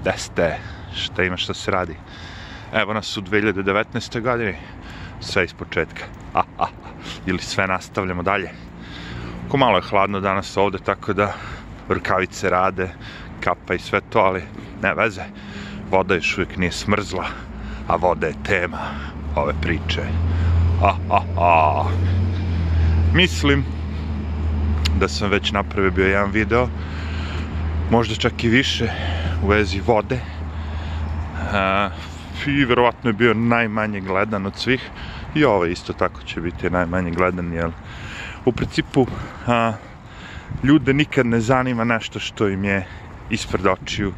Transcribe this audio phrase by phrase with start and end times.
[0.00, 0.58] Gde ste?
[0.94, 1.96] Šta ima šta se radi?
[2.72, 4.20] Evo nas u 2019.
[4.20, 4.54] godini.
[5.20, 6.04] Sve iz početka.
[6.32, 6.66] Ha, ha.
[7.26, 8.50] Ili sve nastavljamo dalje.
[9.48, 11.32] Ko malo je hladno danas ovde, tako da
[11.88, 12.88] rukavice rade,
[13.40, 14.42] kapa i sve to, ali
[14.82, 15.22] ne veze.
[15.90, 17.26] Voda još uvijek nije smrzla,
[17.88, 18.78] a voda je tema
[19.36, 20.02] ove priče.
[20.80, 21.84] Ha, ha, ha.
[23.14, 23.64] Mislim
[24.98, 26.68] da sam već napravio bio jedan video,
[27.90, 28.88] možda čak i više
[29.42, 30.20] u vezi vode.
[31.34, 31.92] Uh,
[32.46, 34.90] I verovatno je bio najmanje gledan od svih.
[35.34, 37.70] I ovo isto tako će biti najmanje gledan, jer
[38.44, 39.06] u principu
[39.46, 39.72] a,
[40.62, 42.86] ljude nikad ne zanima nešto što im je
[43.30, 44.12] ispred očiju,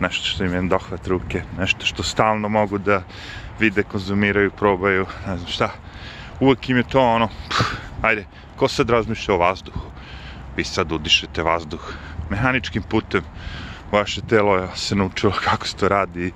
[0.00, 3.02] nešto što im je dohvat ruke, nešto što stalno mogu da
[3.58, 5.70] vide, konzumiraju, probaju, ne znam šta.
[6.40, 8.24] Uvek im je to ono, pff, ajde,
[8.56, 9.90] ko sad razmišlja o vazduhu?
[10.56, 11.92] Vi sad udišete vazduh
[12.30, 13.22] mehaničkim putem,
[13.92, 16.32] vaše telo se naučilo kako se to radi,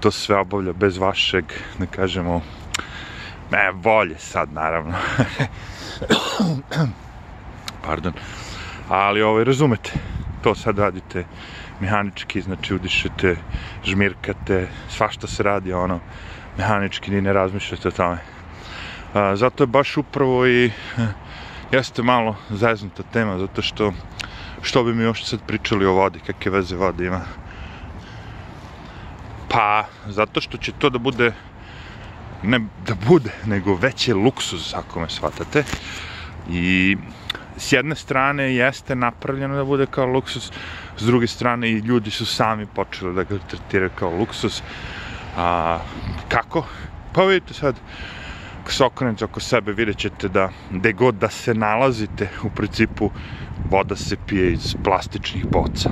[0.00, 1.44] to sve obavlja bez vašeg,
[1.78, 2.42] da kažemo,
[3.50, 4.94] ne, volje sad, naravno.
[7.86, 8.12] Pardon.
[8.88, 9.92] Ali, ovaj, razumete,
[10.42, 11.24] to sad radite
[11.80, 13.36] mehanički, znači udišete,
[13.84, 16.00] žmirkate, svašta se radi, ono,
[16.58, 18.18] mehanički, ni ne razmišljate o tome.
[19.34, 20.70] Zato je baš upravo i
[21.72, 23.92] jeste malo zeznuta tema, zato što
[24.64, 27.20] što bi mi još sad pričali o vodi, kakve veze vode ima.
[29.48, 31.32] Pa, zato što će to da bude,
[32.42, 35.64] ne da bude, nego veći luksuz, ako me shvatate.
[36.50, 36.96] I
[37.56, 40.50] s jedne strane jeste napravljeno da bude kao luksus,
[40.96, 44.62] s druge strane i ljudi su sami počeli da ga tretiraju kao luksus.
[45.36, 45.78] A,
[46.28, 46.66] kako?
[47.12, 47.76] Pa vidite sad,
[48.64, 53.10] ako se okrenete oko sebe, vidjet ćete da gde god da se nalazite, u principu
[53.70, 55.90] voda se pije iz plastičnih boca.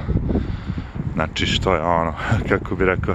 [1.15, 2.15] Znači, što je ono,
[2.49, 3.15] kako bi rekao,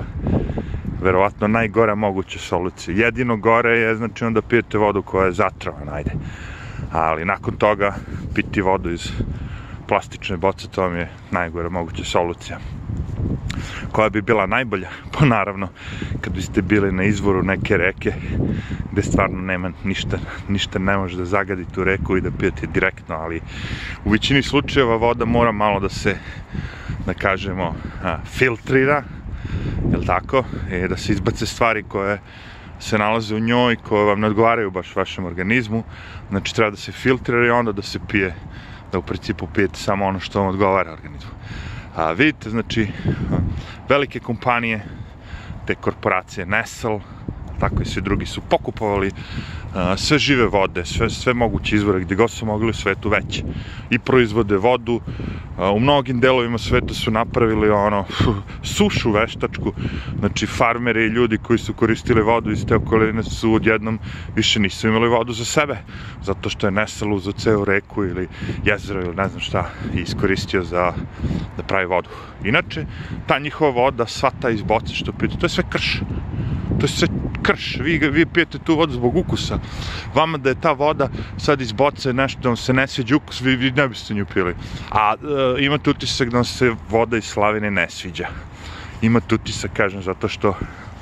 [1.01, 3.05] verovatno najgora moguća solucija.
[3.05, 6.11] Jedino gore je, znači, onda pijete vodu koja je zatrovana, ajde.
[6.91, 7.95] Ali nakon toga,
[8.35, 9.11] piti vodu iz
[9.87, 12.59] plastične boce, to vam je najgora moguća solucija
[13.91, 15.69] koja bi bila najbolja, pa naravno
[16.21, 18.13] kad biste bili na izvoru neke reke
[18.91, 20.17] gde stvarno nema ništa,
[20.47, 23.41] ništa ne može da zagadi tu reku i da pijete direktno, ali
[24.05, 26.17] u većini slučajeva voda mora malo da se
[27.05, 29.03] da kažemo a, filtrira
[29.91, 32.19] jel tako, i da se izbace stvari koje
[32.79, 35.83] se nalaze u njoj, koje vam ne odgovaraju baš vašem organizmu,
[36.29, 38.35] znači treba da se filtrira i onda da se pije,
[38.91, 41.31] da u principu pijete samo ono što vam odgovara organizmu.
[41.97, 42.87] A, vidite, znači,
[43.89, 44.83] velike kompanije,
[45.65, 46.99] te korporacije Nestle,
[47.59, 49.11] tako i svi drugi su pokupovali
[49.97, 53.43] sve žive vode, sve, sve moguće izvore gdje god su mogli u svetu već
[53.89, 55.01] i proizvode vodu.
[55.73, 58.05] U mnogim delovima sveta su napravili ono
[58.77, 59.73] sušu veštačku,
[60.19, 63.99] znači farmeri i ljudi koji su koristili vodu iz te okoline su odjednom
[64.35, 65.77] više nisu imali vodu za sebe,
[66.23, 68.27] zato što je Nestle uzao ceo reku ili
[68.65, 70.93] jezero ili ne znam šta iskoristio za
[71.57, 72.09] da pravi vodu.
[72.43, 72.85] Inače,
[73.27, 76.01] ta njihova voda, sva ta iz boce što pijete, to je sve krš.
[76.79, 77.07] To je sve
[77.47, 79.59] krš, vi, vi pijete tu vodu zbog ukusa.
[80.15, 83.41] Vama da je ta voda sad iz boce nešto da vam se ne sviđa ukus,
[83.41, 84.55] vi, vi ne biste nju pili.
[84.91, 88.27] A e, imate utisak da vam se voda iz slavine ne sviđa.
[89.01, 90.55] Imate utisak, kažem, zato što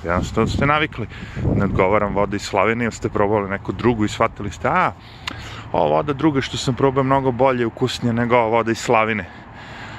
[0.04, 1.08] jednostavno ste navikli.
[1.56, 4.92] Ne odgovaram voda iz slavine, ili ste probali neku drugu i shvatili ste, a,
[5.72, 9.26] ova voda druga što sam probao mnogo bolje, ukusnije nego ova voda iz slavine.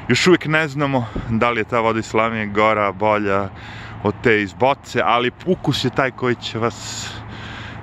[0.09, 3.49] Još uvijek ne znamo da li je ta voda iz slavine gora, bolja,
[4.07, 7.09] od te iz boce, ali ukus je taj koji će vas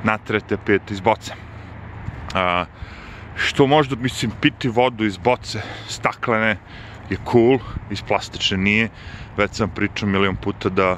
[0.03, 1.33] natrete pijeti iz boce.
[2.33, 2.65] A,
[3.35, 6.57] što možda, mislim, piti vodu iz boce staklene
[7.09, 7.59] je cool,
[7.91, 8.89] iz plastične nije.
[9.37, 10.97] Već sam pričao milion puta da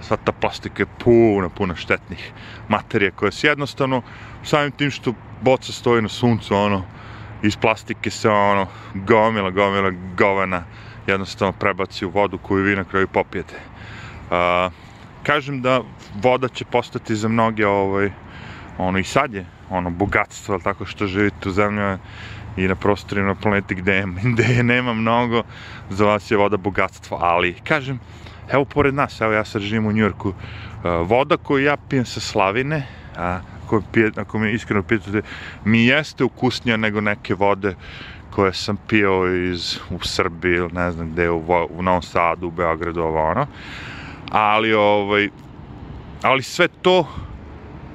[0.00, 2.32] sva ta plastika je puno, puno štetnih
[2.68, 4.02] materija koje se jednostavno
[4.44, 6.82] samim tim što boca stoji na suncu, ono,
[7.42, 10.62] iz plastike se ono, gomila, gomila, govana
[11.06, 13.54] jednostavno prebaci u vodu koju vi na kraju popijete.
[14.30, 14.70] A,
[15.22, 15.80] kažem da
[16.22, 18.10] voda će postati za mnoge ovaj,
[18.78, 21.98] ono i sad je ono bogatstvo, tako što živite u zemlji
[22.56, 25.42] i na prostorima na planeti gde gde je nema mnogo,
[25.90, 28.00] za vas je voda bogatstvo, ali kažem,
[28.52, 30.32] evo pored nas, evo ja sad živim u Njurku,
[31.04, 32.86] voda koju ja pijem sa slavine,
[33.16, 35.22] a, ako, pije, ako me iskreno pitate,
[35.64, 37.74] mi jeste ukusnija nego neke vode
[38.30, 42.50] koje sam pio iz, u Srbiji ili ne znam gde, u, u Novom Sadu, u
[42.50, 43.46] Beogradu, ovo ono
[44.30, 45.28] ali ovaj
[46.22, 47.06] ali sve to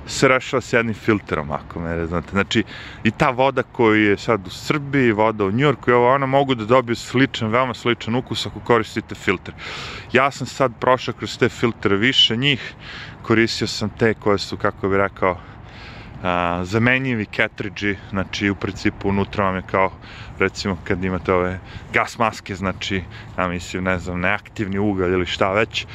[0.07, 2.30] se rešava s jednim filterom, ako me znate.
[2.31, 2.63] Znači,
[3.03, 6.56] i ta voda koju je sad u Srbiji, voda u Njurku i ovo, ona mogu
[6.56, 9.53] da dobiju sličan, veoma sličan ukus ako koristite filter.
[10.13, 12.74] Ja sam sad prošao kroz te filtere više njih,
[13.21, 15.38] koristio sam te koje su, kako bih rekao,
[16.24, 19.92] a, zamenjivi cartridge znači u principu unutra vam je kao
[20.40, 21.60] recimo kad imate ove
[21.94, 23.04] gas maske, znači
[23.38, 25.86] ja mislim ne znam neaktivni ugalj ili šta već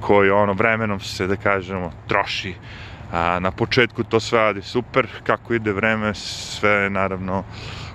[0.00, 2.54] koji ono vremenom se da kažemo troši.
[3.12, 7.44] A, na početku to sve radi super kako ide vreme sve naravno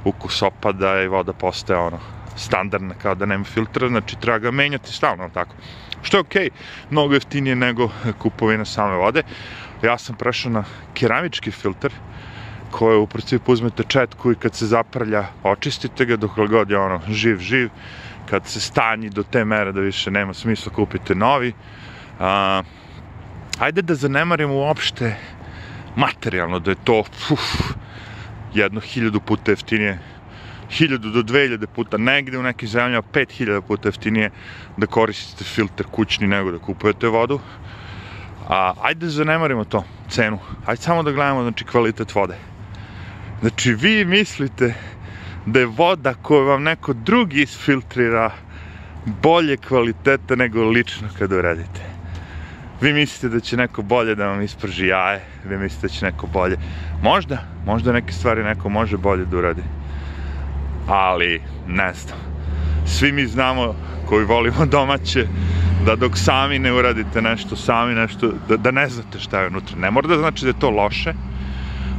[0.03, 1.99] ukus opada i voda postaje ono
[2.35, 5.55] standardna kao da nema filtra znači treba ga menjati stalno tako?
[6.01, 6.49] Što je okej, okay,
[6.89, 7.89] mnogo jeftinije nego
[8.19, 9.23] kupovina same vode
[9.83, 11.91] ja sam prešao na keramički filter
[12.71, 17.01] koje u principu uzmete četku i kad se zaprlja očistite ga dok god je ono
[17.09, 17.69] živ živ.
[18.29, 21.53] Kad se stanji do te mere da više nema smisla kupite novi.
[22.19, 22.63] A,
[23.59, 25.15] ajde da zanemarimo uopšte
[25.95, 26.99] materijalno da je to
[27.31, 27.73] uf,
[28.53, 29.99] jedno hiljadu puta jeftinije.
[30.69, 34.29] Hiljadu do dve hiljade puta negde u nekim zemljama pet hiljada puta jeftinije
[34.77, 37.39] da koristite filter kućni nego da kupujete vodu
[38.49, 40.39] A, ajde da zanemarimo to, cenu.
[40.65, 42.35] Ajde samo da gledamo, znači, kvalitet vode.
[43.41, 44.73] Znači, vi mislite
[45.45, 48.31] da je voda koju vam neko drugi isfiltrira
[49.05, 51.81] bolje kvalitete nego lično kad uradite.
[52.81, 56.27] Vi mislite da će neko bolje da vam isprži jaje, vi mislite da će neko
[56.27, 56.57] bolje.
[57.03, 59.63] Možda, možda neke stvari neko može bolje da uradi.
[60.87, 62.19] Ali, ne znam.
[62.85, 63.75] Svi mi znamo
[64.05, 65.27] koji volimo domaće,
[65.85, 69.77] da dok sami ne uradite nešto, sami nešto, da, da ne znate šta je unutra.
[69.77, 71.13] Ne mora da znači da je to loše,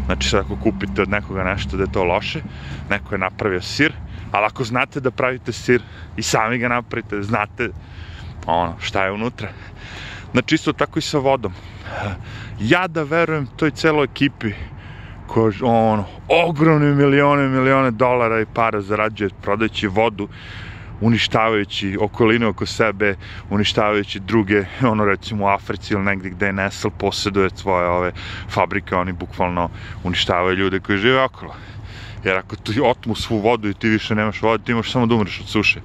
[0.07, 2.43] znači sad ako kupite od nekoga nešto da je to loše,
[2.91, 3.93] neko je napravio sir,
[4.33, 5.83] ali ako znate da pravite sir
[6.17, 7.71] i sami ga napravite, znate
[8.47, 9.49] ono, šta je unutra.
[10.33, 11.53] Znači isto tako i sa vodom.
[12.61, 14.53] Ja da verujem toj celoj ekipi
[15.27, 20.29] koja ono, ogromne milione milione dolara i para zarađuje prodajući vodu
[21.01, 23.15] uništavajući okolinu oko sebe,
[23.51, 28.13] uništavajući druge, ono recimo u Africi ili negdje gde Nestle posjeduje svoje ove
[28.49, 29.71] fabrike, oni bukvalno
[30.05, 31.55] uništavaju ljude koji žive okolo.
[32.25, 35.15] Jer ako ti otmu svu vodu i ti više nemaš vode, ti imaš samo da
[35.15, 35.81] umreš od suše.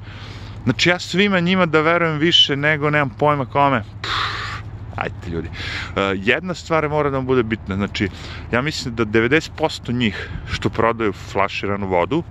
[0.63, 3.83] Znači ja svima njima da verujem više nego nemam pojma kome.
[4.01, 4.35] Pff,
[4.95, 5.47] ajte ljudi.
[5.47, 7.75] Uh, jedna stvar mora da vam bude bitna.
[7.75, 8.09] Znači,
[8.51, 12.23] ja mislim da 90% njih što prodaju flaširanu vodu,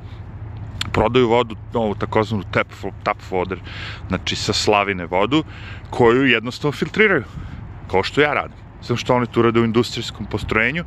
[0.92, 2.66] prodaju vodu, ovu takozvanu tap,
[3.02, 3.58] tap water,
[4.08, 5.44] znači sa slavine vodu,
[5.90, 7.24] koju jednostavno filtriraju,
[7.90, 8.56] kao što ja radim.
[8.82, 10.84] Samo što oni tu rade u industrijskom postrojenju,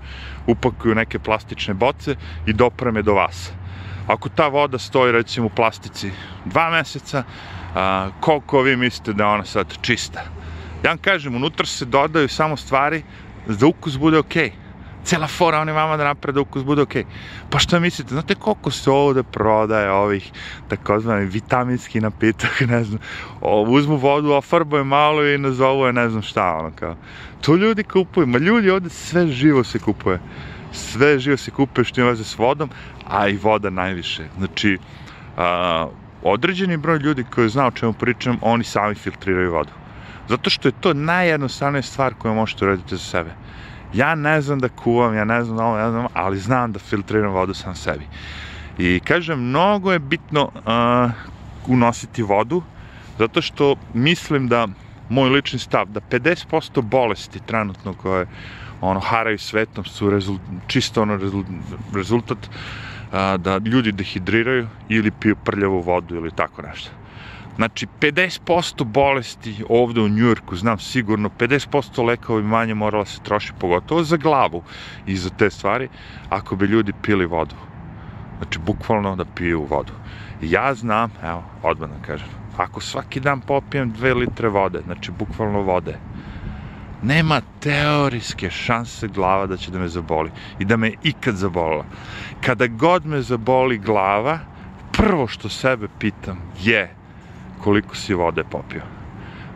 [0.47, 2.15] upakuju neke plastične boce
[2.45, 3.51] i dopreme do vas.
[4.07, 6.11] Ako ta voda stoji recimo u plastici
[6.45, 7.23] dva meseca,
[7.75, 10.23] a, koliko vi mislite da je ona sad čista?
[10.83, 13.03] Ja vam kažem, unutra se dodaju samo stvari
[13.47, 14.49] da ukus bude okej.
[14.49, 14.66] Okay
[15.07, 17.03] cela fora oni vama da naprede da ukus bude okej.
[17.03, 17.49] Okay.
[17.49, 20.31] Pa šta mislite, znate koliko se ovde prodaje ovih
[20.67, 22.99] takozvani vitaminski napitak, ne znam,
[23.41, 26.95] o, uzmu vodu, ofarbuje malo i nazovu je ne znam šta, ono kao.
[27.41, 30.19] To ljudi kupuju, ma ljudi ovde sve živo se kupuje.
[30.71, 32.69] Sve živo se kupuje što ima veze s vodom,
[33.07, 34.27] a i voda najviše.
[34.37, 34.77] Znači,
[35.37, 35.87] a,
[36.23, 39.71] određeni broj ljudi koji zna o čemu pričam, oni sami filtriraju vodu.
[40.29, 43.46] Zato što je to najjednostavnija stvar koju možete uraditi za sebe
[43.97, 46.79] ja ne znam da kuvam, ja ne znam da ovo, ja znam, ali znam da
[46.79, 48.05] filtriram vodu sam sebi.
[48.77, 51.11] I kažem, mnogo je bitno uh,
[51.67, 52.61] unositi vodu,
[53.19, 54.67] zato što mislim da,
[55.09, 58.27] moj lični stav, da 50% bolesti trenutno koje
[58.81, 61.45] ono, haraju svetom su rezult, čisto ono rezult,
[61.95, 66.89] rezultat uh, da ljudi dehidriraju ili piju prljavu vodu ili tako nešto.
[67.57, 74.03] Znači, 50% bolesti ovde u Njujorku, znam sigurno, 50% lekova manje morala se troši, pogotovo
[74.03, 74.63] za glavu
[75.07, 75.89] i za te stvari,
[76.29, 77.55] ako bi ljudi pili vodu.
[78.37, 79.93] Znači, bukvalno da piju vodu.
[80.41, 85.61] Ja znam, evo, odmah da kažem, ako svaki dan popijem 2 litre vode, znači, bukvalno
[85.61, 85.97] vode,
[87.01, 91.85] nema teorijske šanse glava da će da me zaboli i da me ikad zabolila.
[92.41, 94.39] Kada god me zaboli glava,
[94.91, 96.96] prvo što sebe pitam je
[97.63, 98.81] koliko si vode popio.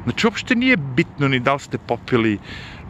[0.04, 2.40] Znači, uopšte nije bitno ni da li ste popili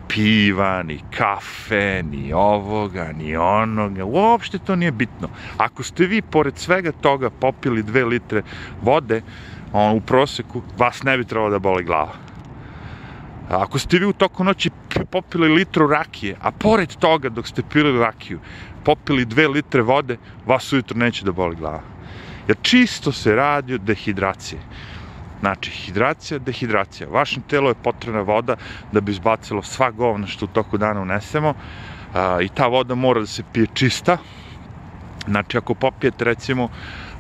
[0.07, 5.29] piva, ni kafe, ni ovoga, ni onoga, uopšte to nije bitno.
[5.57, 8.43] Ako ste vi, pored svega toga, popili dve litre
[8.81, 9.21] vode,
[9.73, 12.13] on, u proseku, vas ne bi trebalo da boli glava.
[13.49, 14.69] Ako ste vi u toku noći
[15.11, 18.39] popili litru rakije, a pored toga, dok ste pili rakiju,
[18.83, 21.81] popili dve litre vode, vas ujutro neće da boli glava.
[22.47, 24.59] Jer čisto se radi o dehidraciji.
[25.41, 27.09] Znači, hidracija, dehidracija.
[27.09, 28.55] Vašem telu je potrebna voda
[28.91, 31.53] da bi izbacilo sva govna što u toku dana unesemo.
[32.13, 34.17] a, i ta voda mora da se pije čista.
[35.27, 36.69] Znači, ako popijete, recimo,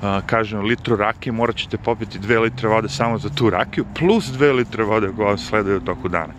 [0.01, 4.25] a, kažem, litru rakije, morat ćete popiti 2 litre vode samo za tu rakiju, plus
[4.25, 6.33] 2 litre vode koja vam sledaju u toku dana.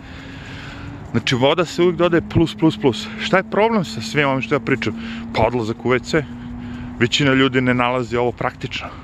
[1.11, 3.07] Znači, voda se uvijek dodaje plus, plus, plus.
[3.19, 4.93] Šta je problem sa svim ovim što ja pričam?
[5.35, 6.23] Pa odlazak u WC.
[6.99, 9.02] Većina ljudi ne nalazi ovo praktično.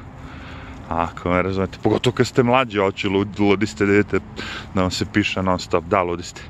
[0.90, 4.20] Ako me razumete, pogotovo kad ste mlađi, oći ludi, ludi ste da vidite
[4.74, 6.42] da vam se piše non stop, da, ludi ste.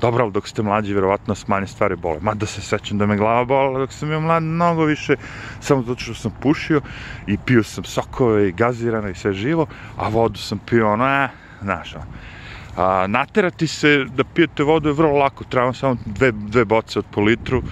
[0.00, 2.18] Dobro, ali dok ste mlađi, vjerovatno s manje stvari bole.
[2.20, 5.16] Mada se sećam da me glava bola, dok sam bio mlad, mnogo više,
[5.60, 6.80] samo zato što sam pušio
[7.26, 11.28] i pio sam sokove i gazirano i sve živo, a vodu sam pio ono, eh,
[11.62, 12.04] znaš, ono.
[12.76, 17.04] A, naterati se da pijete vodu je vrlo lako, treba samo dve, dve boce od
[17.10, 17.62] po litru,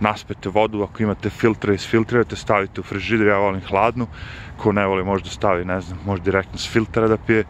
[0.00, 4.06] naspete vodu, ako imate filtre, isfiltrirate, stavite u frižider, ja volim hladnu,
[4.56, 7.44] ko ne voli možda stavi, ne znam, može direktno s filtera da pije,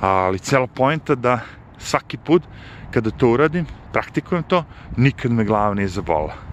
[0.00, 1.40] ali cela pojenta da
[1.78, 2.42] svaki put
[2.90, 4.64] kada to uradim, praktikujem to,
[4.96, 6.48] nikad me glava nije zabola.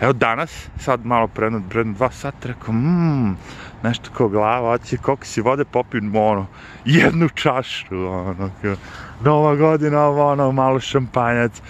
[0.00, 3.36] Evo danas, sad malo pre jedno, pre jedno dva sata, rekao, mmm,
[3.82, 6.46] nešto kao glava, oće, koliko si vode popim, ono,
[6.84, 8.74] jednu čašu, ono, kao,
[9.24, 11.62] nova godina, ono, malo šampanjac,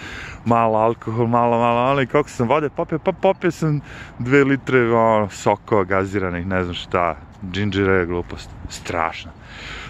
[0.45, 3.81] malo alkohol, malo, malo, ono, i koliko sam vode popio, pa popio sam
[4.19, 7.15] dve litre, ono, sokova gaziranih, ne znam šta,
[7.51, 9.31] džinđira je glupost, strašno.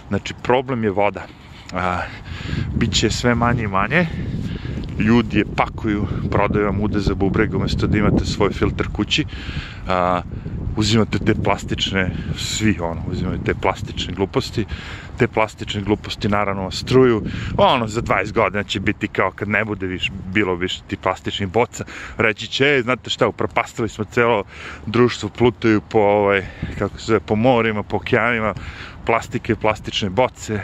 [0.07, 1.25] Znači, problem je voda.
[1.73, 2.01] A,
[2.75, 4.07] Biće sve manje i manje,
[4.99, 9.25] ljudi je pakuju, prodaju vam ude za bubreg umjesto da imate svoj filter kući.
[9.87, 10.21] A,
[10.75, 14.65] uzimate te plastične, svi ono, uzimaju te plastične gluposti,
[15.17, 17.21] te plastične gluposti naravno struju,
[17.57, 21.49] ono, za 20 godina će biti kao kad ne bude više, bilo više ti plastičnih
[21.49, 21.83] boca,
[22.17, 24.43] reći će, e, znate šta, upropastili smo celo
[24.85, 26.45] društvo, plutaju po, ovaj,
[26.79, 28.53] kako se zove, po morima, po okeanima,
[29.05, 30.59] plastike, plastične boce,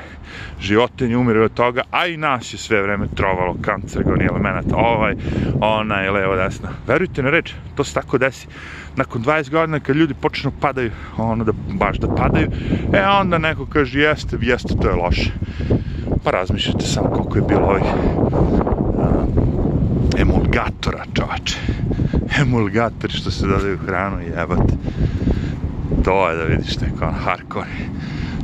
[0.60, 5.16] životinje umiru od toga, a i nas je sve vreme trovalo kancerogoni elemenata, ovaj,
[5.62, 6.70] onaj, levo, desno.
[6.88, 8.48] Verujte na reč, to se tako desi.
[8.96, 12.48] Nakon 20 godina kad ljudi počnu padaju, ono da baš da padaju,
[12.94, 15.32] e onda neko kaže jeste, jeste, to je loše.
[16.24, 17.84] Pa razmišljate samo koliko je bilo ovih
[20.18, 21.58] emulgatora, čovače.
[22.42, 24.74] Emulgatori što se dodaju hranu, jebate.
[26.04, 27.70] To je da vidiš neko on hardcore.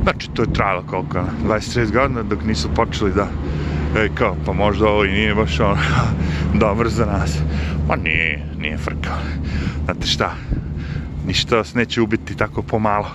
[0.02, 3.28] Znači, to je trajalo koliko, 23 godina dok nisu počeli da
[3.96, 5.76] e, kao, pa možda ovo i nije baš ono
[6.64, 7.38] dobro za nas.
[7.88, 9.14] Ma nije, nije frka.
[9.84, 10.34] Znate šta,
[11.26, 13.10] ništa vas neće ubiti tako pomalo.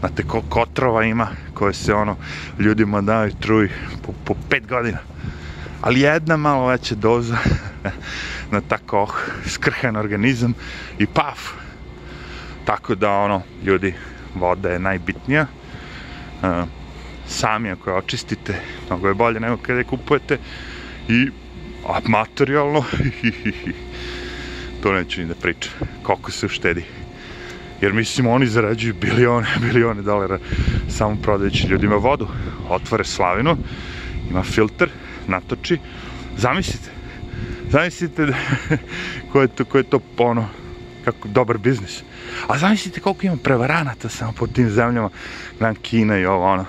[0.00, 2.16] Znate koliko otrova ima koje se ono
[2.58, 3.68] ljudima daju truj
[4.06, 4.98] po, po pet godina.
[5.80, 7.36] Ali jedna malo veća doza
[8.52, 9.14] na tako oh,
[9.46, 10.54] skrhen organizam
[10.98, 11.38] i paf.
[12.64, 13.94] Tako da ono, ljudi,
[14.34, 15.46] voda je najbitnija.
[16.44, 16.68] Uh,
[17.26, 20.38] sami ako je očistite, mnogo je bolje nego kada je kupujete.
[21.08, 21.28] I
[21.88, 22.84] a materijalno
[24.82, 25.72] to neću ni da pričam
[26.02, 26.84] koliko se uštedi.
[27.80, 30.38] Jer mislim oni zarađuju bilione, bilione dolara
[30.88, 32.28] samo prodajući ljudima vodu.
[32.68, 33.56] Otvore slavinu
[34.30, 34.88] ima filter,
[35.28, 35.78] natoči.
[36.36, 36.94] Zamislite
[37.74, 38.26] zamislite
[39.32, 40.48] ko je to, ko je to ono
[41.04, 42.02] kako dobar biznis.
[42.48, 45.10] A zamislite koliko ima prevaranata samo po tim zemljama,
[45.58, 46.64] Gran Kina i ovo, ono,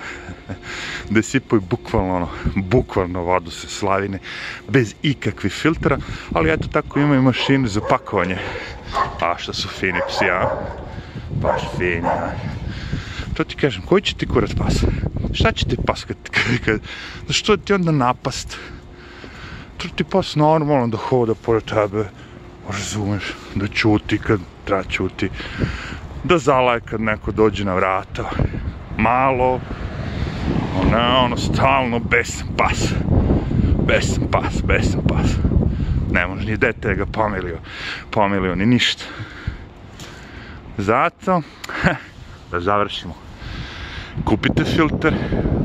[1.14, 4.20] da sipaju bukvalno, ono, bukvalno vodu sa slavine,
[4.68, 5.98] bez ikakvih filtra,
[6.34, 8.38] ali eto tako imaju mašine za pakovanje.
[9.22, 10.50] A što su fini psi, a?
[11.42, 12.32] Baš fini, a?
[13.34, 14.84] To ti kažem, koji će ti kurac pas?
[15.34, 16.80] Šta će ti pas kad, kad, kad,
[17.30, 18.58] što ti onda napast?
[19.78, 22.06] To ti pas normalno da hoda pored tebe,
[22.70, 23.24] razumeš,
[23.56, 25.30] da čuti kad treba čuti,
[26.24, 28.30] da zalaje kad neko dođe na vrata,
[28.98, 29.60] malo,
[30.82, 32.94] ono, ono, stalno, besan pas,
[33.88, 35.36] besan pas, besan pas,
[36.12, 37.58] ne može ni dete ga pomilio,
[38.12, 39.04] pomilio ni ništa.
[40.78, 41.42] Zato,
[42.52, 43.16] da završimo,
[44.26, 45.14] kupite filter,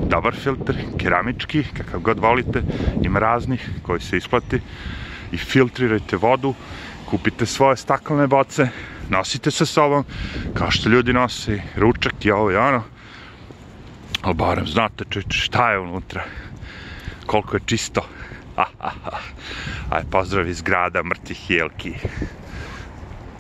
[0.08, 2.62] dobar filter, keramički, kakav god volite,
[3.02, 4.60] ima raznih koji se isplati,
[5.32, 6.54] i filtrirajte vodu,
[7.10, 8.68] kupite svoje staklene boce,
[9.08, 10.04] nosite sa sobom,
[10.54, 12.82] kao što ljudi nosi ručak i ovo i ono,
[14.22, 16.24] ali barem znate čuče šta je unutra,
[17.26, 18.06] koliko je čisto.
[19.90, 21.94] Aj, pozdrav iz grada mrtvih jelki.